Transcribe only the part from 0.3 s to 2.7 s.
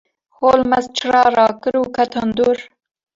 Holmes çira rakir û ket hundir.